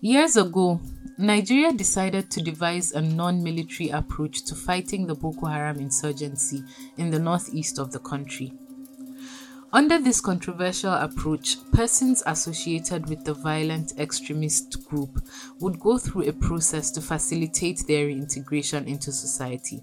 Years 0.00 0.36
ago, 0.36 0.80
Nigeria 1.18 1.72
decided 1.72 2.30
to 2.30 2.40
devise 2.40 2.92
a 2.92 3.00
non 3.00 3.42
military 3.42 3.90
approach 3.90 4.44
to 4.44 4.54
fighting 4.54 5.08
the 5.08 5.16
Boko 5.16 5.46
Haram 5.46 5.80
insurgency 5.80 6.62
in 6.96 7.10
the 7.10 7.18
northeast 7.18 7.80
of 7.80 7.90
the 7.90 7.98
country. 7.98 8.52
Under 9.72 9.98
this 9.98 10.20
controversial 10.20 10.92
approach, 10.92 11.56
persons 11.72 12.22
associated 12.26 13.08
with 13.08 13.24
the 13.24 13.34
violent 13.34 13.92
extremist 13.98 14.88
group 14.88 15.20
would 15.58 15.80
go 15.80 15.98
through 15.98 16.28
a 16.28 16.32
process 16.32 16.92
to 16.92 17.00
facilitate 17.00 17.82
their 17.88 18.06
reintegration 18.06 18.86
into 18.86 19.10
society. 19.10 19.82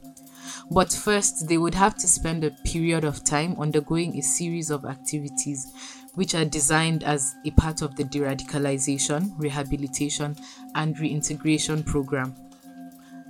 But 0.72 0.94
first, 0.94 1.50
they 1.50 1.58
would 1.58 1.76
have 1.76 1.96
to 1.98 2.08
spend 2.08 2.46
a 2.46 2.52
period 2.64 3.04
of 3.04 3.26
time 3.26 3.58
undergoing 3.60 4.18
a 4.18 4.22
series 4.22 4.70
of 4.72 4.86
activities 4.86 5.68
which 6.16 6.36
are 6.36 6.46
designed 6.46 7.04
as 7.04 7.36
a 7.46 7.52
part 7.52 7.82
of 7.82 7.96
the 7.96 8.04
de 8.04 8.20
radicalization, 8.20 9.34
rehabilitation, 9.38 10.36
and 10.74 11.00
reintegration 11.00 11.84
program. 11.84 12.36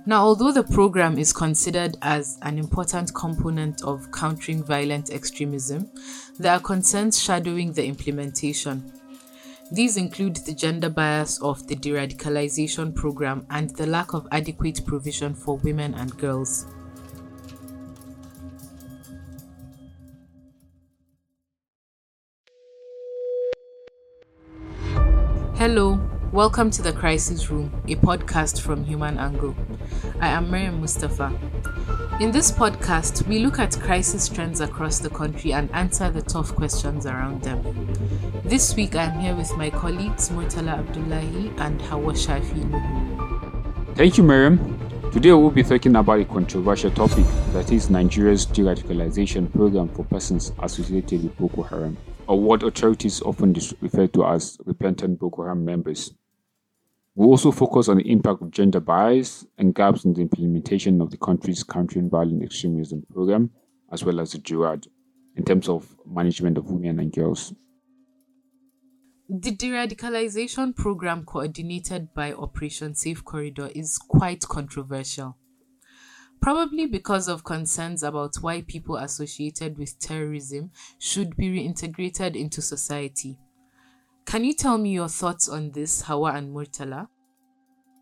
Now, 0.08 0.22
although 0.22 0.52
the 0.52 0.62
program 0.62 1.18
is 1.18 1.32
considered 1.32 1.96
as 2.00 2.38
an 2.42 2.58
important 2.58 3.12
component 3.12 3.82
of 3.82 4.10
countering 4.12 4.62
violent 4.62 5.10
extremism, 5.10 5.90
there 6.38 6.52
are 6.52 6.60
concerns 6.60 7.20
shadowing 7.20 7.72
the 7.72 7.84
implementation. 7.84 8.92
These 9.72 9.96
include 9.96 10.36
the 10.36 10.54
gender 10.54 10.88
bias 10.88 11.42
of 11.42 11.66
the 11.66 11.74
de 11.74 11.90
radicalization 11.90 12.94
program 12.94 13.46
and 13.50 13.70
the 13.70 13.86
lack 13.88 14.14
of 14.14 14.28
adequate 14.30 14.86
provision 14.86 15.34
for 15.34 15.56
women 15.56 15.92
and 15.94 16.16
girls. 16.16 16.66
Hello, 25.58 25.98
welcome 26.32 26.70
to 26.70 26.82
the 26.82 26.92
Crisis 26.92 27.50
Room, 27.50 27.72
a 27.88 27.94
podcast 27.94 28.60
from 28.60 28.84
Human 28.84 29.16
Angle. 29.16 29.56
I 30.20 30.28
am 30.28 30.50
Mariam 30.50 30.82
Mustapha. 30.82 31.32
In 32.20 32.30
this 32.30 32.52
podcast, 32.52 33.26
we 33.26 33.38
look 33.38 33.58
at 33.58 33.80
crisis 33.80 34.28
trends 34.28 34.60
across 34.60 34.98
the 34.98 35.08
country 35.08 35.54
and 35.54 35.70
answer 35.72 36.10
the 36.10 36.20
tough 36.20 36.54
questions 36.54 37.06
around 37.06 37.40
them. 37.40 37.62
This 38.44 38.76
week, 38.76 38.96
I'm 38.96 39.18
here 39.18 39.34
with 39.34 39.50
my 39.56 39.70
colleagues 39.70 40.28
Murtala 40.28 40.78
Abdullahi 40.78 41.50
and 41.56 41.80
Hawa 41.80 42.12
Shafi. 42.12 43.96
Thank 43.96 44.18
you, 44.18 44.24
Miriam. 44.24 44.58
Today, 45.10 45.32
we'll 45.32 45.50
be 45.50 45.62
talking 45.62 45.96
about 45.96 46.20
a 46.20 46.26
controversial 46.26 46.90
topic 46.90 47.24
that 47.54 47.72
is 47.72 47.88
Nigeria's 47.88 48.44
de 48.44 48.60
radicalization 48.60 49.50
program 49.50 49.88
for 49.88 50.04
persons 50.04 50.52
associated 50.58 51.22
with 51.22 51.38
Boko 51.38 51.62
Haram 51.62 51.96
or 52.28 52.40
what 52.40 52.62
authorities 52.62 53.22
often 53.22 53.54
refer 53.80 54.06
to 54.08 54.24
as 54.24 54.58
repentant 54.64 55.18
Boko 55.18 55.42
Haram 55.42 55.64
members. 55.64 56.12
We 57.14 57.26
also 57.26 57.50
focus 57.50 57.88
on 57.88 57.98
the 57.98 58.10
impact 58.10 58.42
of 58.42 58.50
gender 58.50 58.80
bias 58.80 59.46
and 59.56 59.74
gaps 59.74 60.04
in 60.04 60.12
the 60.12 60.20
implementation 60.20 61.00
of 61.00 61.10
the 61.10 61.16
country's 61.16 61.62
countering 61.62 62.10
violent 62.10 62.42
extremism 62.42 63.04
program, 63.10 63.50
as 63.90 64.04
well 64.04 64.20
as 64.20 64.32
the 64.32 64.38
JIRAD, 64.38 64.86
in 65.36 65.44
terms 65.44 65.68
of 65.68 65.96
management 66.04 66.58
of 66.58 66.70
women 66.70 67.00
and 67.00 67.12
girls. 67.12 67.54
The 69.28 69.50
de 69.50 69.70
radicalization 69.70 70.76
program 70.76 71.24
coordinated 71.24 72.14
by 72.14 72.32
Operation 72.32 72.94
Safe 72.94 73.24
Corridor 73.24 73.70
is 73.74 73.98
quite 73.98 74.42
controversial 74.42 75.36
probably 76.40 76.86
because 76.86 77.28
of 77.28 77.44
concerns 77.44 78.02
about 78.02 78.36
why 78.40 78.62
people 78.62 78.96
associated 78.96 79.78
with 79.78 79.98
terrorism 79.98 80.70
should 80.98 81.36
be 81.36 81.48
reintegrated 81.48 82.36
into 82.36 82.62
society. 82.62 83.38
Can 84.24 84.44
you 84.44 84.54
tell 84.54 84.78
me 84.78 84.90
your 84.90 85.08
thoughts 85.08 85.48
on 85.48 85.70
this, 85.70 86.02
Hawa 86.02 86.32
and 86.32 86.54
Murtala? 86.54 87.08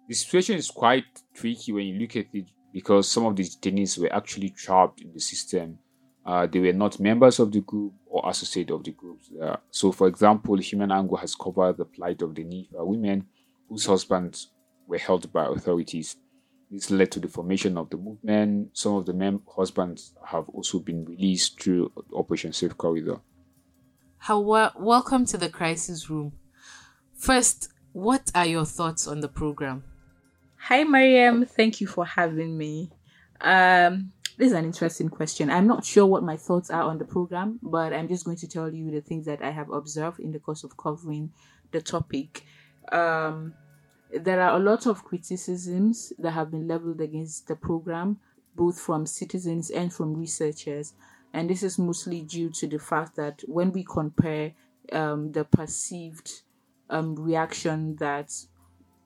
The 0.08 0.14
situation 0.14 0.56
is 0.56 0.70
quite 0.70 1.04
tricky 1.34 1.72
when 1.72 1.86
you 1.86 1.98
look 1.98 2.16
at 2.16 2.26
it 2.32 2.46
because 2.72 3.10
some 3.10 3.26
of 3.26 3.36
the 3.36 3.44
detainees 3.44 3.98
were 3.98 4.12
actually 4.12 4.50
trapped 4.50 5.00
in 5.00 5.12
the 5.12 5.20
system. 5.20 5.78
Uh, 6.26 6.46
they 6.46 6.58
were 6.58 6.72
not 6.72 6.98
members 6.98 7.38
of 7.38 7.52
the 7.52 7.60
group 7.60 7.92
or 8.06 8.28
associated 8.28 8.74
of 8.74 8.84
the 8.84 8.92
groups. 8.92 9.30
Uh, 9.40 9.56
so, 9.70 9.92
for 9.92 10.08
example, 10.08 10.56
Human 10.56 10.90
Angle 10.90 11.18
has 11.18 11.34
covered 11.34 11.76
the 11.76 11.84
plight 11.84 12.22
of 12.22 12.34
the 12.34 12.44
Knifar 12.44 12.86
women 12.86 13.26
whose 13.68 13.86
husbands 13.86 14.50
were 14.86 14.98
held 14.98 15.32
by 15.32 15.46
authorities. 15.46 16.16
This 16.74 16.90
led 16.90 17.12
to 17.12 17.20
the 17.20 17.28
formation 17.28 17.78
of 17.78 17.88
the 17.90 17.96
movement. 17.96 18.76
Some 18.76 18.94
of 18.94 19.06
the 19.06 19.12
mem- 19.12 19.42
husbands 19.48 20.12
have 20.26 20.48
also 20.48 20.80
been 20.80 21.04
released 21.04 21.62
through 21.62 21.92
Operation 22.12 22.52
Safe 22.52 22.76
Corridor. 22.76 23.20
Hawa, 24.18 24.72
welcome 24.76 25.24
to 25.26 25.38
the 25.38 25.48
crisis 25.48 26.10
room. 26.10 26.32
First, 27.14 27.68
what 27.92 28.32
are 28.34 28.46
your 28.46 28.64
thoughts 28.64 29.06
on 29.06 29.20
the 29.20 29.28
program? 29.28 29.84
Hi, 30.56 30.82
Mariam. 30.82 31.46
Thank 31.46 31.80
you 31.80 31.86
for 31.86 32.04
having 32.04 32.58
me. 32.58 32.90
Um, 33.40 34.10
this 34.36 34.48
is 34.48 34.54
an 34.54 34.64
interesting 34.64 35.10
question. 35.10 35.50
I'm 35.50 35.68
not 35.68 35.84
sure 35.84 36.06
what 36.06 36.24
my 36.24 36.36
thoughts 36.36 36.70
are 36.70 36.82
on 36.82 36.98
the 36.98 37.04
program, 37.04 37.60
but 37.62 37.92
I'm 37.92 38.08
just 38.08 38.24
going 38.24 38.38
to 38.38 38.48
tell 38.48 38.74
you 38.74 38.90
the 38.90 39.00
things 39.00 39.26
that 39.26 39.42
I 39.42 39.52
have 39.52 39.70
observed 39.70 40.18
in 40.18 40.32
the 40.32 40.40
course 40.40 40.64
of 40.64 40.76
covering 40.76 41.30
the 41.70 41.80
topic. 41.80 42.44
Um, 42.90 43.54
there 44.20 44.40
are 44.40 44.56
a 44.56 44.60
lot 44.60 44.86
of 44.86 45.04
criticisms 45.04 46.12
that 46.18 46.32
have 46.32 46.50
been 46.50 46.68
leveled 46.68 47.00
against 47.00 47.48
the 47.48 47.56
program, 47.56 48.18
both 48.54 48.78
from 48.78 49.06
citizens 49.06 49.70
and 49.70 49.92
from 49.92 50.14
researchers. 50.14 50.94
And 51.32 51.50
this 51.50 51.62
is 51.62 51.78
mostly 51.78 52.22
due 52.22 52.50
to 52.50 52.66
the 52.66 52.78
fact 52.78 53.16
that 53.16 53.42
when 53.46 53.72
we 53.72 53.84
compare 53.84 54.52
um, 54.92 55.32
the 55.32 55.44
perceived 55.44 56.42
um, 56.90 57.16
reaction 57.16 57.96
that 57.96 58.32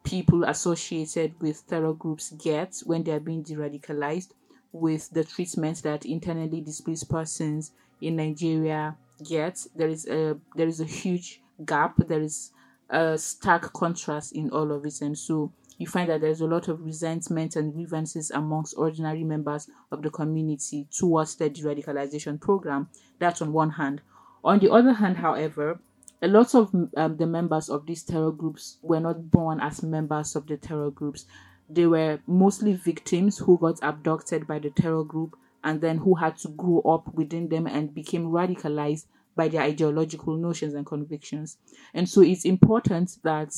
people 0.04 0.44
associated 0.44 1.34
with 1.40 1.66
terror 1.66 1.92
groups 1.94 2.30
get 2.42 2.76
when 2.84 3.02
they 3.02 3.12
are 3.12 3.20
being 3.20 3.42
de 3.42 3.54
radicalized 3.54 4.30
with 4.72 5.10
the 5.10 5.24
treatment 5.24 5.82
that 5.82 6.04
internally 6.04 6.60
displaced 6.60 7.08
persons 7.08 7.72
in 8.00 8.16
Nigeria 8.16 8.96
get, 9.26 9.66
there 9.74 9.88
is 9.88 10.06
a 10.06 10.36
there 10.54 10.68
is 10.68 10.80
a 10.80 10.84
huge 10.84 11.40
gap. 11.64 11.96
There 12.06 12.20
is 12.20 12.52
a 12.90 13.18
stark 13.18 13.72
contrast 13.72 14.32
in 14.32 14.50
all 14.50 14.72
of 14.72 14.84
it. 14.84 15.00
And 15.00 15.16
so 15.16 15.52
you 15.78 15.86
find 15.86 16.08
that 16.10 16.20
there's 16.20 16.40
a 16.40 16.46
lot 16.46 16.68
of 16.68 16.80
resentment 16.84 17.56
and 17.56 17.72
grievances 17.72 18.30
amongst 18.30 18.74
ordinary 18.76 19.24
members 19.24 19.68
of 19.92 20.02
the 20.02 20.10
community 20.10 20.86
towards 20.90 21.36
the 21.36 21.50
radicalization 21.50 22.40
program. 22.40 22.88
That's 23.18 23.42
on 23.42 23.52
one 23.52 23.70
hand. 23.70 24.00
On 24.44 24.58
the 24.58 24.72
other 24.72 24.92
hand, 24.92 25.18
however, 25.18 25.80
a 26.20 26.26
lot 26.26 26.54
of 26.54 26.74
um, 26.96 27.16
the 27.16 27.26
members 27.26 27.68
of 27.68 27.86
these 27.86 28.02
terror 28.02 28.32
groups 28.32 28.78
were 28.82 29.00
not 29.00 29.30
born 29.30 29.60
as 29.60 29.82
members 29.82 30.34
of 30.34 30.46
the 30.46 30.56
terror 30.56 30.90
groups. 30.90 31.26
They 31.70 31.86
were 31.86 32.20
mostly 32.26 32.72
victims 32.72 33.38
who 33.38 33.58
got 33.58 33.78
abducted 33.82 34.46
by 34.46 34.58
the 34.58 34.70
terror 34.70 35.04
group 35.04 35.36
and 35.62 35.80
then 35.80 35.98
who 35.98 36.14
had 36.14 36.38
to 36.38 36.48
grow 36.48 36.80
up 36.80 37.14
within 37.14 37.48
them 37.48 37.66
and 37.66 37.94
became 37.94 38.30
radicalized 38.30 39.06
by 39.38 39.46
their 39.46 39.62
ideological 39.62 40.36
notions 40.36 40.74
and 40.74 40.84
convictions. 40.84 41.58
And 41.94 42.08
so 42.08 42.22
it's 42.22 42.44
important 42.44 43.18
that 43.22 43.54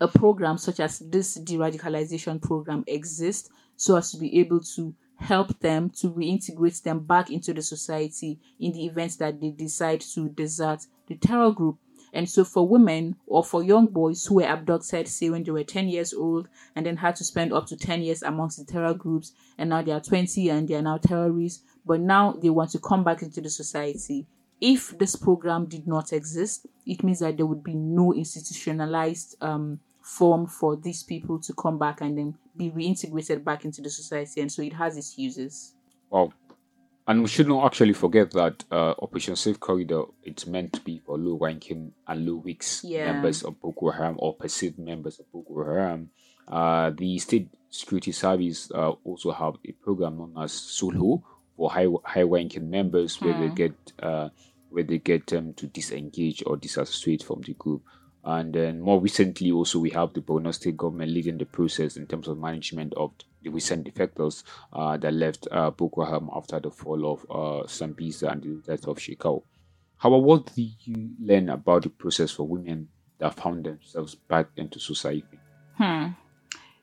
a 0.00 0.08
program 0.08 0.56
such 0.56 0.80
as 0.80 0.98
this 1.00 1.34
de 1.34 1.56
radicalization 1.58 2.40
program 2.40 2.84
exists 2.86 3.50
so 3.76 3.96
as 3.96 4.10
to 4.12 4.16
be 4.16 4.40
able 4.40 4.60
to 4.60 4.94
help 5.16 5.60
them 5.60 5.90
to 5.90 6.10
reintegrate 6.10 6.82
them 6.82 7.00
back 7.00 7.30
into 7.30 7.52
the 7.52 7.60
society 7.60 8.40
in 8.58 8.72
the 8.72 8.86
event 8.86 9.18
that 9.18 9.42
they 9.42 9.50
decide 9.50 10.00
to 10.00 10.30
desert 10.30 10.80
the 11.06 11.16
terror 11.16 11.52
group. 11.52 11.78
And 12.14 12.30
so, 12.30 12.42
for 12.44 12.66
women 12.66 13.16
or 13.26 13.44
for 13.44 13.62
young 13.62 13.86
boys 13.86 14.24
who 14.24 14.36
were 14.36 14.44
abducted, 14.44 15.06
say 15.08 15.28
when 15.28 15.42
they 15.42 15.50
were 15.50 15.64
10 15.64 15.88
years 15.88 16.14
old, 16.14 16.48
and 16.74 16.86
then 16.86 16.96
had 16.96 17.16
to 17.16 17.24
spend 17.24 17.52
up 17.52 17.66
to 17.66 17.76
10 17.76 18.02
years 18.02 18.22
amongst 18.22 18.56
the 18.56 18.64
terror 18.64 18.94
groups, 18.94 19.32
and 19.58 19.68
now 19.68 19.82
they 19.82 19.92
are 19.92 20.00
20 20.00 20.48
and 20.48 20.68
they 20.68 20.76
are 20.76 20.82
now 20.82 20.96
terrorists, 20.96 21.62
but 21.84 22.00
now 22.00 22.32
they 22.32 22.50
want 22.50 22.70
to 22.70 22.78
come 22.78 23.04
back 23.04 23.22
into 23.22 23.40
the 23.40 23.50
society, 23.50 24.26
if 24.64 24.96
this 24.98 25.14
program 25.14 25.66
did 25.66 25.86
not 25.86 26.10
exist, 26.14 26.66
it 26.86 27.04
means 27.04 27.18
that 27.18 27.36
there 27.36 27.44
would 27.44 27.62
be 27.62 27.74
no 27.74 28.14
institutionalized 28.14 29.36
um, 29.42 29.78
form 30.00 30.46
for 30.46 30.74
these 30.74 31.02
people 31.02 31.38
to 31.38 31.52
come 31.52 31.78
back 31.78 32.00
and 32.00 32.16
then 32.16 32.34
be 32.56 32.70
reintegrated 32.70 33.44
back 33.44 33.66
into 33.66 33.82
the 33.82 33.90
society. 33.90 34.40
And 34.40 34.50
so 34.50 34.62
it 34.62 34.72
has 34.72 34.96
its 34.96 35.18
uses. 35.18 35.74
Wow. 36.08 36.32
And 37.06 37.20
we 37.20 37.28
should 37.28 37.46
not 37.46 37.66
actually 37.66 37.92
forget 37.92 38.30
that 38.30 38.64
uh, 38.70 38.94
Operation 39.02 39.36
Safe 39.36 39.60
Corridor 39.60 40.04
it's 40.22 40.46
meant 40.46 40.72
to 40.72 40.80
be 40.80 41.02
for 41.04 41.18
low 41.18 41.36
ranking 41.38 41.92
and 42.08 42.26
low 42.26 42.36
weeks 42.36 42.82
yeah. 42.82 43.12
members 43.12 43.42
of 43.42 43.60
Boko 43.60 43.90
Haram 43.90 44.14
or 44.18 44.34
perceived 44.34 44.78
members 44.78 45.18
of 45.18 45.30
Boko 45.30 45.62
Haram. 45.62 46.08
Uh, 46.48 46.88
the 46.88 47.18
State 47.18 47.50
Security 47.68 48.12
Service 48.12 48.70
uh, 48.74 48.92
also 49.04 49.30
have 49.30 49.56
a 49.68 49.72
program 49.72 50.16
known 50.16 50.32
as 50.38 50.52
Sulhu 50.52 51.22
for 51.54 51.70
high 51.70 51.88
high 52.04 52.22
ranking 52.22 52.70
members 52.70 53.20
where 53.20 53.34
they 53.34 53.48
hmm. 53.48 53.54
get 53.54 53.74
uh, 54.02 54.30
where 54.74 54.84
they 54.84 54.98
get 54.98 55.26
them 55.28 55.54
to 55.54 55.66
disengage 55.66 56.42
or 56.46 56.56
disassociate 56.56 57.22
from 57.22 57.42
the 57.42 57.54
group. 57.54 57.82
And 58.24 58.54
then 58.54 58.80
more 58.80 59.00
recently, 59.00 59.50
also 59.52 59.78
we 59.78 59.90
have 59.90 60.14
the 60.14 60.20
Borno 60.20 60.52
State 60.52 60.76
government 60.76 61.12
leading 61.12 61.38
the 61.38 61.44
process 61.44 61.96
in 61.96 62.06
terms 62.06 62.26
of 62.26 62.38
management 62.38 62.94
of 62.94 63.12
the 63.42 63.50
recent 63.50 63.86
defectors 63.86 64.42
uh, 64.72 64.96
that 64.96 65.12
left 65.12 65.46
uh, 65.50 65.70
Boko 65.70 66.04
Haram 66.04 66.30
after 66.34 66.58
the 66.58 66.70
fall 66.70 67.12
of 67.12 67.26
uh, 67.30 67.66
Sambisa 67.66 68.32
and 68.32 68.42
the 68.42 68.62
death 68.66 68.86
of 68.86 68.96
Shekau. 68.96 69.42
However, 69.98 70.22
what 70.22 70.54
did 70.54 70.72
you 70.80 71.10
learn 71.20 71.50
about 71.50 71.82
the 71.82 71.90
process 71.90 72.30
for 72.30 72.46
women 72.46 72.88
that 73.18 73.34
found 73.34 73.64
themselves 73.64 74.14
back 74.14 74.48
into 74.56 74.78
society. 74.78 75.38
Hmm. 75.76 76.08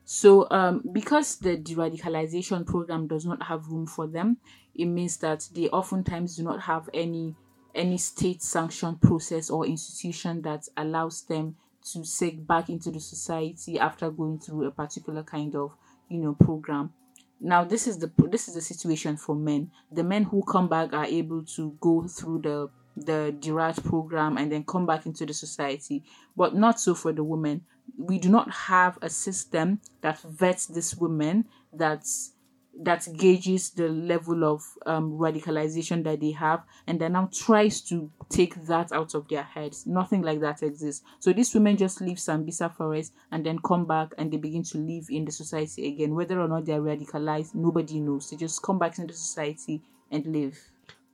So, 0.04 0.48
um, 0.52 0.84
because 0.92 1.38
the 1.38 1.56
de-radicalization 1.56 2.66
program 2.66 3.08
does 3.08 3.26
not 3.26 3.44
have 3.44 3.68
room 3.68 3.86
for 3.86 4.08
them, 4.08 4.38
it 4.76 4.86
means 4.86 5.18
that 5.18 5.48
they 5.54 5.70
oftentimes 5.70 6.36
do 6.36 6.44
not 6.44 6.62
have 6.62 6.90
any 6.94 7.36
any 7.76 7.98
state 7.98 8.42
sanctioned 8.42 9.02
process 9.02 9.50
or 9.50 9.66
institution 9.66 10.42
that 10.42 10.68
allows 10.78 11.24
them 11.24 11.56
to 11.94 12.06
seek 12.06 12.46
back 12.46 12.70
into 12.70 12.92
the 12.92 13.00
society 13.00 13.80
after 13.80 14.10
going 14.12 14.40
through 14.40 14.66
a 14.66 14.72
particular 14.72 15.24
kind 15.24 15.56
of 15.56 15.76
you 16.10 16.20
know 16.20 16.34
program. 16.34 16.94
Now 17.40 17.64
this 17.64 17.88
is 17.88 17.98
the 17.98 18.12
this 18.30 18.48
is 18.48 18.54
the 18.54 18.62
situation 18.62 19.18
for 19.18 19.36
men. 19.36 19.72
The 19.92 20.04
men 20.04 20.24
who 20.24 20.44
come 20.44 20.68
back 20.68 20.94
are 20.94 21.06
able 21.06 21.44
to 21.56 21.76
go 21.82 22.08
through 22.08 22.42
the 22.42 22.70
the 22.96 23.36
DIRAD 23.40 23.84
program 23.84 24.38
and 24.38 24.52
then 24.52 24.64
come 24.64 24.86
back 24.86 25.06
into 25.06 25.26
the 25.26 25.34
society. 25.34 26.04
But 26.36 26.56
not 26.56 26.80
so 26.80 26.94
for 26.94 27.14
the 27.14 27.24
women. 27.24 27.62
We 27.98 28.20
do 28.20 28.30
not 28.30 28.52
have 28.52 29.00
a 29.02 29.10
system 29.10 29.80
that 30.02 30.22
vets 30.22 30.66
this 30.68 30.96
women 30.96 31.46
that's 31.74 32.34
that 32.80 33.08
gauges 33.18 33.72
the 33.72 33.90
level 33.90 34.44
of 34.44 34.64
um, 34.86 35.12
radicalization 35.12 36.04
that 36.04 36.20
they 36.20 36.32
have 36.32 36.64
and 36.88 37.00
then 37.00 37.14
now 37.14 37.30
tries 37.34 37.82
to 37.82 38.10
take 38.30 38.56
that 38.66 38.92
out 38.92 39.14
of 39.14 39.28
their 39.28 39.44
heads. 39.44 39.86
Nothing 39.86 40.22
like 40.22 40.40
that 40.40 40.64
exists. 40.64 41.04
So 41.20 41.34
these 41.34 41.54
women 41.54 41.78
just 41.78 42.02
leave 42.02 42.18
Sambisa 42.18 42.74
Forest 42.74 43.14
and 43.32 43.46
then 43.46 43.60
come 43.60 43.86
back 43.86 44.14
and 44.18 44.32
they 44.32 44.38
begin 44.38 44.64
to 44.64 44.78
live 44.78 45.08
in 45.10 45.26
the 45.26 45.32
society 45.32 45.88
again. 45.88 46.16
Whether 46.16 46.40
or 46.40 46.48
not 46.48 46.66
they 46.66 46.74
are 46.74 46.82
radicalized, 46.82 47.56
nobody 47.56 48.00
knows. 48.00 48.30
They 48.30 48.38
just 48.38 48.62
come 48.64 48.80
back 48.80 48.98
into 49.00 49.14
society 49.14 49.82
and 50.10 50.26
live 50.26 50.58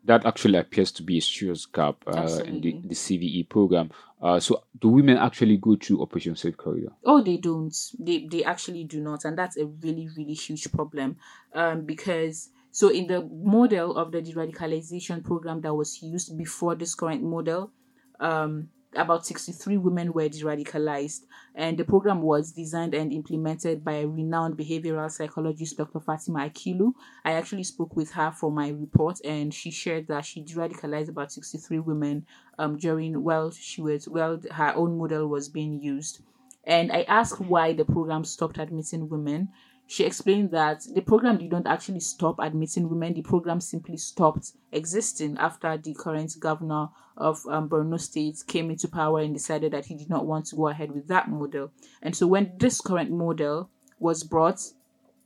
that 0.06 0.26
actually 0.26 0.58
appears 0.58 0.92
to 0.94 1.04
be 1.04 1.18
a 1.18 1.22
serious 1.22 1.66
gap 1.66 1.96
uh, 2.08 2.40
in 2.46 2.62
the, 2.62 2.82
the 2.86 2.96
CVE 2.96 3.50
program. 3.50 3.92
Uh, 4.22 4.40
so, 4.40 4.64
do 4.80 4.88
women 4.90 5.18
actually 5.18 5.58
go 5.58 5.76
through 5.76 6.02
Operation 6.02 6.36
Safe 6.36 6.56
Corridor? 6.58 6.94
Oh, 7.06 7.22
they 7.22 7.38
don't. 7.38 7.76
They 8.00 8.28
they 8.30 8.44
actually 8.44 8.86
do 8.86 9.02
not, 9.02 9.26
and 9.26 9.38
that's 9.38 9.58
a 9.58 9.66
really 9.66 10.10
really 10.18 10.34
huge 10.34 10.72
problem. 10.72 11.18
Um, 11.54 11.86
because 11.86 12.50
so 12.72 12.90
in 12.90 13.08
the 13.08 13.24
model 13.24 13.98
of 13.98 14.12
the 14.12 14.22
de-radicalization 14.22 15.24
program 15.24 15.62
that 15.62 15.74
was 15.74 16.02
used 16.02 16.38
before 16.38 16.76
this 16.76 16.96
current 16.96 17.24
model, 17.24 17.72
um, 18.20 18.70
about 18.98 19.26
63 19.26 19.78
women 19.78 20.12
were 20.12 20.28
de-radicalized 20.28 21.22
and 21.56 21.78
the 21.78 21.84
program 21.84 22.22
was 22.22 22.52
designed 22.52 22.94
and 22.94 23.14
implemented 23.14 23.84
by 23.84 23.94
a 23.94 24.08
renowned 24.08 24.58
behavioral 24.58 25.10
psychologist 25.10 25.78
dr 25.78 26.00
fatima 26.00 26.40
akilu. 26.50 26.94
I 27.24 27.34
actually 27.34 27.64
spoke 27.64 27.96
with 27.96 28.12
her 28.12 28.32
for 28.32 28.52
my 28.52 28.70
report 28.70 29.20
and 29.24 29.54
she 29.54 29.72
shared 29.72 30.08
that 30.08 30.26
she 30.26 30.42
de-radicalized 30.42 31.10
about 31.10 31.32
63 31.32 31.80
women 31.80 32.26
um, 32.58 32.78
during 32.78 33.24
while 33.24 33.52
she 33.52 33.82
was 33.82 34.08
well 34.08 34.42
her 34.52 34.74
own 34.76 34.98
model 34.98 35.28
was 35.28 35.50
being 35.50 35.82
used. 35.82 36.22
And 36.64 36.92
i 36.92 37.04
asked 37.04 37.40
why 37.40 37.74
the 37.74 37.86
program 37.86 38.26
stopped 38.26 38.58
admitting 38.58 39.10
women 39.10 39.50
she 39.90 40.04
explained 40.04 40.52
that 40.52 40.86
the 40.94 41.02
program 41.02 41.38
did 41.38 41.50
not 41.50 41.66
actually 41.66 42.02
stop 42.02 42.40
admitting 42.40 42.90
women, 42.90 43.14
the 43.14 43.22
program 43.22 43.62
simply 43.62 43.96
stopped 43.96 44.52
existing 44.74 45.38
after 45.38 45.78
the 45.78 45.94
current 45.94 46.36
governor 46.42 46.90
of 47.16 47.42
um, 47.48 47.70
Borno 47.70 47.98
State 47.98 48.44
came 48.48 48.70
into 48.70 48.90
power 48.90 49.22
and 49.22 49.34
decided 49.34 49.72
that 49.72 49.86
he 49.86 49.96
did 49.96 50.10
not 50.10 50.26
want 50.26 50.46
to 50.48 50.58
go 50.58 50.68
ahead 50.68 50.92
with 50.92 51.08
that 51.08 51.30
model. 51.30 51.72
And 52.02 52.14
so 52.14 52.28
when 52.28 52.52
this 52.58 52.82
current 52.82 53.12
model 53.12 53.70
was 53.98 54.26
brought, 54.26 54.62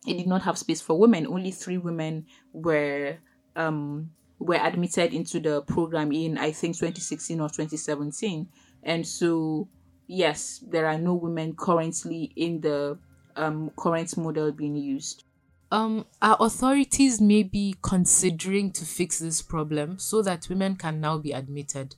it 0.05 0.13
did 0.17 0.27
not 0.27 0.43
have 0.43 0.59
space 0.59 0.79
for 0.79 0.97
women. 0.97 1.25
Only 1.25 1.49
three 1.49 1.79
women 1.79 2.27
were 2.53 3.17
um, 3.55 4.11
were 4.37 4.55
admitted 4.55 5.11
into 5.11 5.39
the 5.39 5.63
program 5.63 6.11
in 6.11 6.37
I 6.37 6.51
think 6.51 6.75
2016 6.77 7.39
or 7.39 7.49
2017. 7.49 8.47
And 8.83 9.07
so 9.07 9.69
yes, 10.05 10.63
there 10.67 10.85
are 10.85 10.99
no 10.99 11.15
women 11.15 11.55
currently 11.55 12.31
in 12.35 12.61
the 12.61 12.99
um, 13.35 13.71
current 13.77 14.17
model 14.17 14.51
being 14.51 14.75
used? 14.75 15.23
Um, 15.71 16.05
are 16.21 16.37
authorities 16.39 17.19
maybe 17.21 17.75
considering 17.81 18.71
to 18.73 18.85
fix 18.85 19.19
this 19.19 19.41
problem 19.41 19.97
so 19.99 20.21
that 20.21 20.47
women 20.49 20.75
can 20.75 20.99
now 21.01 21.17
be 21.17 21.31
admitted? 21.31 21.95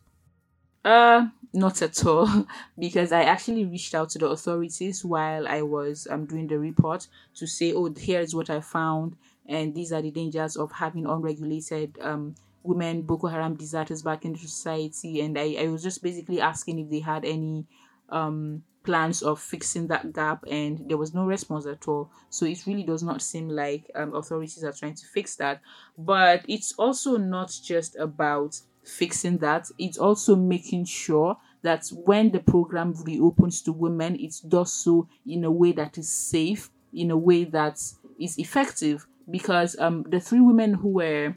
Uh, 0.83 1.27
not 1.53 1.81
at 1.81 2.05
all, 2.05 2.45
because 2.77 3.11
I 3.13 3.23
actually 3.23 3.63
reached 3.65 3.95
out 3.95 4.09
to 4.09 4.19
the 4.19 4.27
authorities 4.27 5.05
while 5.05 5.47
I 5.47 5.61
was 5.61 6.07
um 6.09 6.25
doing 6.25 6.47
the 6.47 6.59
report 6.59 7.07
to 7.35 7.47
say, 7.47 7.71
oh, 7.73 7.93
here 7.93 8.19
is 8.19 8.35
what 8.35 8.49
I 8.49 8.59
found, 8.59 9.15
and 9.45 9.73
these 9.73 9.93
are 9.93 10.01
the 10.01 10.11
dangers 10.11 10.57
of 10.57 10.73
having 10.73 11.05
unregulated 11.05 11.97
um 12.01 12.35
women 12.63 13.03
Boko 13.03 13.27
Haram 13.27 13.55
deserters 13.55 14.01
back 14.01 14.25
in 14.25 14.35
society, 14.35 15.21
and 15.21 15.37
I 15.39 15.55
I 15.57 15.67
was 15.69 15.83
just 15.83 16.03
basically 16.03 16.41
asking 16.41 16.79
if 16.79 16.89
they 16.89 16.99
had 16.99 17.23
any 17.23 17.65
um 18.09 18.63
plans 18.83 19.21
of 19.21 19.39
fixing 19.39 19.87
that 19.87 20.13
gap 20.13 20.43
and 20.49 20.89
there 20.89 20.97
was 20.97 21.13
no 21.13 21.25
response 21.25 21.65
at 21.65 21.87
all. 21.87 22.11
So 22.29 22.45
it 22.45 22.65
really 22.67 22.83
does 22.83 23.03
not 23.03 23.21
seem 23.21 23.49
like 23.49 23.89
um, 23.95 24.13
authorities 24.15 24.63
are 24.63 24.73
trying 24.73 24.95
to 24.95 25.05
fix 25.05 25.35
that. 25.37 25.61
But 25.97 26.45
it's 26.47 26.73
also 26.73 27.17
not 27.17 27.57
just 27.63 27.95
about 27.95 28.59
fixing 28.83 29.37
that. 29.37 29.69
It's 29.77 29.97
also 29.97 30.35
making 30.35 30.85
sure 30.85 31.37
that 31.61 31.87
when 31.93 32.31
the 32.31 32.39
program 32.39 32.93
reopens 33.03 33.61
to 33.61 33.71
women 33.71 34.17
it 34.19 34.35
does 34.47 34.73
so 34.73 35.07
in 35.25 35.45
a 35.45 35.51
way 35.51 35.71
that 35.71 35.97
is 35.97 36.09
safe 36.09 36.69
in 36.93 37.09
a 37.09 37.17
way 37.17 37.45
that 37.45 37.79
is 38.19 38.37
effective. 38.37 39.07
Because 39.29 39.79
um 39.79 40.03
the 40.09 40.19
three 40.19 40.41
women 40.41 40.73
who 40.73 40.89
were 40.89 41.35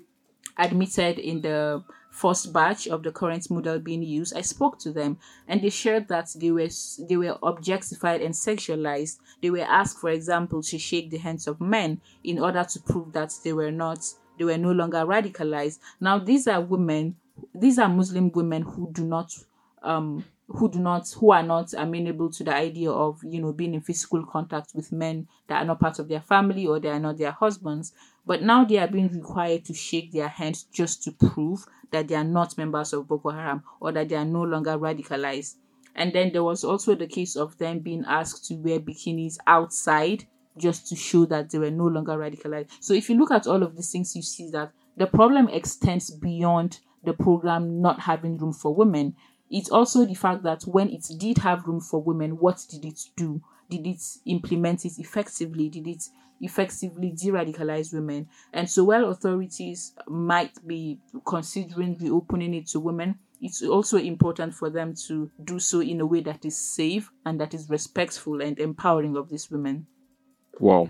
admitted 0.58 1.18
in 1.18 1.42
the 1.42 1.84
first 2.16 2.52
batch 2.52 2.88
of 2.88 3.02
the 3.02 3.12
current 3.12 3.50
model 3.50 3.78
being 3.78 4.02
used, 4.02 4.34
I 4.36 4.40
spoke 4.40 4.78
to 4.80 4.92
them 4.92 5.18
and 5.46 5.60
they 5.62 5.68
shared 5.70 6.08
that 6.08 6.30
they 6.34 6.50
were 6.50 6.68
they 7.08 7.16
were 7.16 7.38
objectified 7.42 8.22
and 8.22 8.34
sexualized. 8.34 9.18
They 9.42 9.50
were 9.50 9.60
asked, 9.68 9.98
for 9.98 10.10
example, 10.10 10.62
to 10.62 10.78
shake 10.78 11.10
the 11.10 11.18
hands 11.18 11.46
of 11.46 11.60
men 11.60 12.00
in 12.24 12.38
order 12.38 12.64
to 12.64 12.80
prove 12.80 13.12
that 13.12 13.34
they 13.44 13.52
were 13.52 13.70
not 13.70 14.04
they 14.38 14.44
were 14.44 14.58
no 14.58 14.72
longer 14.72 15.04
radicalized. 15.04 15.78
Now 16.00 16.18
these 16.18 16.48
are 16.48 16.60
women, 16.60 17.16
these 17.54 17.78
are 17.78 17.88
Muslim 17.88 18.30
women 18.32 18.62
who 18.62 18.90
do 18.92 19.04
not 19.04 19.32
um 19.82 20.24
who 20.48 20.70
do 20.70 20.78
not 20.78 21.08
who 21.18 21.32
are 21.32 21.42
not 21.42 21.74
amenable 21.74 22.30
to 22.30 22.44
the 22.44 22.54
idea 22.54 22.90
of 22.90 23.20
you 23.24 23.40
know 23.40 23.52
being 23.52 23.74
in 23.74 23.80
physical 23.80 24.24
contact 24.24 24.72
with 24.74 24.92
men 24.92 25.26
that 25.48 25.62
are 25.62 25.64
not 25.64 25.80
part 25.80 25.98
of 25.98 26.08
their 26.08 26.20
family 26.20 26.66
or 26.66 26.78
they 26.78 26.88
are 26.88 27.00
not 27.00 27.18
their 27.18 27.32
husbands 27.32 27.92
but 28.24 28.42
now 28.42 28.64
they 28.64 28.78
are 28.78 28.86
being 28.88 29.08
required 29.08 29.64
to 29.64 29.74
shake 29.74 30.12
their 30.12 30.28
hands 30.28 30.64
just 30.72 31.02
to 31.02 31.10
prove 31.12 31.66
that 31.90 32.08
they 32.08 32.14
are 32.14 32.24
not 32.24 32.58
members 32.58 32.92
of 32.92 33.08
Boko 33.08 33.30
Haram 33.30 33.62
or 33.80 33.92
that 33.92 34.08
they 34.08 34.16
are 34.16 34.24
no 34.24 34.42
longer 34.42 34.78
radicalized. 34.78 35.56
And 35.94 36.12
then 36.12 36.32
there 36.32 36.44
was 36.44 36.62
also 36.64 36.94
the 36.94 37.06
case 37.06 37.36
of 37.36 37.56
them 37.58 37.78
being 37.78 38.04
asked 38.06 38.46
to 38.46 38.54
wear 38.54 38.78
bikinis 38.80 39.38
outside 39.46 40.24
just 40.58 40.88
to 40.88 40.96
show 40.96 41.24
that 41.26 41.50
they 41.50 41.58
were 41.58 41.70
no 41.70 41.86
longer 41.86 42.12
radicalized. 42.12 42.70
So 42.80 42.94
if 42.94 43.08
you 43.08 43.18
look 43.18 43.30
at 43.30 43.46
all 43.46 43.62
of 43.62 43.76
these 43.76 43.90
things, 43.90 44.14
you 44.14 44.22
see 44.22 44.50
that 44.50 44.72
the 44.96 45.06
problem 45.06 45.48
extends 45.48 46.10
beyond 46.10 46.80
the 47.04 47.12
program 47.12 47.80
not 47.80 48.00
having 48.00 48.36
room 48.38 48.52
for 48.52 48.74
women. 48.74 49.14
It's 49.50 49.70
also 49.70 50.04
the 50.04 50.14
fact 50.14 50.42
that 50.42 50.62
when 50.62 50.90
it 50.90 51.06
did 51.18 51.38
have 51.38 51.66
room 51.66 51.80
for 51.80 52.02
women, 52.02 52.32
what 52.32 52.64
did 52.68 52.84
it 52.84 53.00
do? 53.16 53.42
Did 53.68 53.86
it 53.86 54.02
implement 54.26 54.84
it 54.84 54.98
effectively? 54.98 55.68
Did 55.68 55.86
it 55.86 56.08
effectively 56.40 57.10
de-radicalize 57.10 57.92
women. 57.92 58.28
And 58.52 58.68
so 58.68 58.84
while 58.84 59.06
authorities 59.10 59.94
might 60.06 60.66
be 60.66 60.98
considering 61.24 61.96
reopening 62.00 62.54
it 62.54 62.66
to 62.68 62.80
women, 62.80 63.18
it's 63.40 63.62
also 63.62 63.98
important 63.98 64.54
for 64.54 64.70
them 64.70 64.94
to 65.06 65.30
do 65.44 65.58
so 65.58 65.80
in 65.80 66.00
a 66.00 66.06
way 66.06 66.20
that 66.22 66.44
is 66.44 66.56
safe 66.56 67.10
and 67.24 67.40
that 67.40 67.54
is 67.54 67.68
respectful 67.68 68.40
and 68.40 68.58
empowering 68.58 69.16
of 69.16 69.28
these 69.28 69.50
women. 69.50 69.86
Wow. 70.58 70.88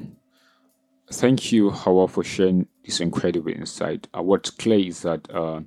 Thank 1.11 1.52
you, 1.52 1.71
Hawa, 1.71 2.09
for 2.09 2.25
sharing 2.25 2.66
this 2.85 3.00
incredible 3.00 3.52
insight. 3.52 4.09
Uh, 4.16 4.23
what's 4.23 4.50
clear 4.50 4.78
is 4.78 5.02
that 5.02 5.28
uh, 5.33 5.61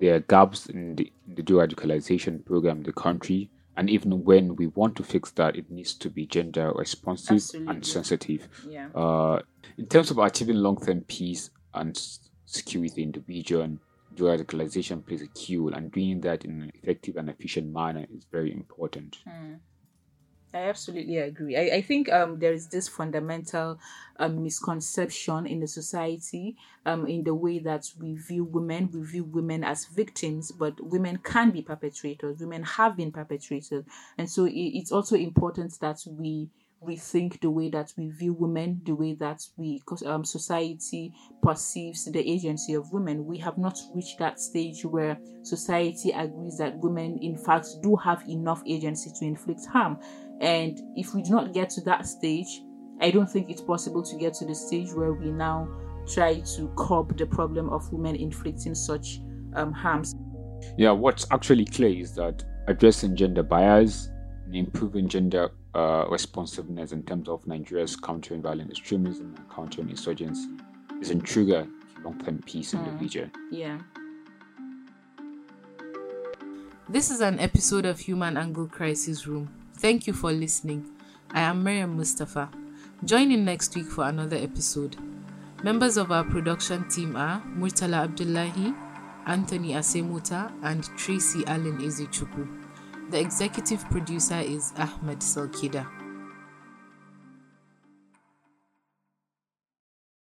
there 0.00 0.16
are 0.16 0.20
gaps 0.20 0.66
in 0.66 0.96
the, 0.96 1.12
the 1.26 1.42
de-radicalization 1.42 2.44
program 2.44 2.78
in 2.78 2.82
the 2.84 2.92
country 2.92 3.50
and 3.80 3.88
even 3.88 4.22
when 4.24 4.56
we 4.56 4.66
want 4.66 4.94
to 4.94 5.02
fix 5.02 5.30
that 5.30 5.56
it 5.56 5.70
needs 5.70 5.94
to 5.94 6.10
be 6.10 6.26
gender 6.26 6.70
responsive 6.74 7.36
Absolutely. 7.36 7.74
and 7.74 7.86
sensitive 7.86 8.46
yeah. 8.68 8.88
uh, 8.94 9.40
in 9.78 9.86
terms 9.86 10.10
of 10.10 10.18
achieving 10.18 10.56
long-term 10.56 11.00
peace 11.08 11.48
and 11.72 11.98
security 12.44 13.02
in 13.02 13.12
the 13.12 13.24
region 13.26 13.80
radicalization 14.16 15.04
plays 15.06 15.22
a 15.22 15.28
key 15.28 15.56
role 15.56 15.72
and 15.72 15.90
doing 15.92 16.20
that 16.20 16.44
in 16.44 16.62
an 16.62 16.72
effective 16.74 17.16
and 17.16 17.30
efficient 17.30 17.72
manner 17.72 18.04
is 18.14 18.26
very 18.30 18.52
important 18.52 19.16
mm. 19.26 19.58
I 20.52 20.62
absolutely 20.68 21.18
agree. 21.18 21.56
I, 21.56 21.76
I 21.76 21.80
think 21.82 22.10
um, 22.10 22.40
there 22.40 22.52
is 22.52 22.66
this 22.66 22.88
fundamental 22.88 23.78
um, 24.16 24.42
misconception 24.42 25.46
in 25.46 25.60
the 25.60 25.68
society 25.68 26.56
um, 26.84 27.06
in 27.06 27.22
the 27.22 27.34
way 27.34 27.60
that 27.60 27.88
we 28.00 28.16
view 28.16 28.42
women. 28.42 28.90
We 28.92 29.02
view 29.02 29.24
women 29.24 29.62
as 29.62 29.84
victims, 29.84 30.50
but 30.50 30.74
women 30.84 31.18
can 31.18 31.52
be 31.52 31.62
perpetrators. 31.62 32.40
Women 32.40 32.64
have 32.64 32.96
been 32.96 33.12
perpetrators. 33.12 33.84
And 34.18 34.28
so 34.28 34.44
it, 34.46 34.52
it's 34.52 34.90
also 34.90 35.14
important 35.14 35.78
that 35.80 36.02
we 36.04 36.48
rethink 36.86 37.40
the 37.40 37.50
way 37.50 37.68
that 37.70 37.92
we 37.96 38.08
view 38.08 38.32
women, 38.32 38.80
the 38.84 38.94
way 38.94 39.14
that 39.14 39.42
we, 39.56 39.82
um, 40.06 40.24
society 40.24 41.12
perceives 41.42 42.06
the 42.06 42.20
agency 42.20 42.74
of 42.74 42.90
women. 42.92 43.26
We 43.26 43.38
have 43.38 43.58
not 43.58 43.78
reached 43.94 44.18
that 44.18 44.40
stage 44.40 44.84
where 44.84 45.18
society 45.42 46.10
agrees 46.10 46.56
that 46.58 46.78
women, 46.78 47.18
in 47.20 47.36
fact, 47.36 47.68
do 47.82 47.96
have 47.96 48.26
enough 48.28 48.62
agency 48.66 49.10
to 49.18 49.24
inflict 49.24 49.66
harm. 49.66 49.98
And 50.40 50.80
if 50.96 51.14
we 51.14 51.22
do 51.22 51.32
not 51.32 51.52
get 51.52 51.68
to 51.70 51.82
that 51.82 52.06
stage, 52.06 52.62
I 53.00 53.10
don't 53.10 53.30
think 53.30 53.50
it's 53.50 53.62
possible 53.62 54.02
to 54.02 54.16
get 54.16 54.34
to 54.34 54.46
the 54.46 54.54
stage 54.54 54.92
where 54.92 55.12
we 55.12 55.30
now 55.30 55.68
try 56.06 56.40
to 56.40 56.72
curb 56.76 57.16
the 57.18 57.26
problem 57.26 57.68
of 57.70 57.92
women 57.92 58.16
inflicting 58.16 58.74
such 58.74 59.20
um, 59.54 59.72
harms. 59.72 60.14
Yeah, 60.78 60.92
what's 60.92 61.26
actually 61.30 61.66
clear 61.66 61.98
is 62.00 62.14
that 62.14 62.44
addressing 62.68 63.16
gender 63.16 63.42
bias 63.42 64.10
and 64.44 64.54
improving 64.54 65.08
gender 65.08 65.50
uh, 65.74 66.06
responsiveness 66.08 66.92
in 66.92 67.02
terms 67.02 67.28
of 67.28 67.46
Nigeria's 67.46 67.96
countering 67.96 68.42
violent 68.42 68.70
extremism 68.70 69.34
and 69.36 69.50
countering 69.50 69.90
insurgency 69.90 70.48
is 71.00 71.10
a 71.10 71.14
trigger 71.16 71.66
to 71.94 72.02
long 72.02 72.18
term 72.20 72.42
peace 72.44 72.72
in 72.72 72.82
the 72.84 72.90
mm. 72.90 73.00
region. 73.00 73.30
Yeah. 73.50 73.78
This 76.88 77.10
is 77.10 77.20
an 77.20 77.38
episode 77.38 77.86
of 77.86 78.00
Human 78.00 78.36
Angle 78.36 78.66
Crisis 78.66 79.26
Room. 79.26 79.48
Thank 79.74 80.06
you 80.08 80.12
for 80.12 80.32
listening. 80.32 80.90
I 81.30 81.42
am 81.42 81.62
Mariam 81.62 81.96
Mustapha. 81.96 82.50
Join 83.04 83.30
in 83.30 83.44
next 83.44 83.74
week 83.76 83.86
for 83.86 84.04
another 84.08 84.36
episode. 84.36 84.96
Members 85.62 85.96
of 85.96 86.10
our 86.10 86.24
production 86.24 86.88
team 86.88 87.14
are 87.14 87.40
Murtala 87.56 88.04
Abdullahi, 88.04 88.74
Anthony 89.26 89.74
Asemota, 89.74 90.52
and 90.62 90.84
Tracy 90.96 91.44
Allen 91.46 91.78
Ezechukwu. 91.78 92.59
The 93.10 93.18
executive 93.18 93.84
producer 93.90 94.38
is 94.38 94.72
Ahmad 94.78 95.18
Salkida. 95.18 95.99